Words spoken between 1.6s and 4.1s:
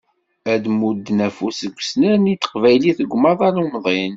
deg usnerni n teqbaylit deg umaḍal umdin.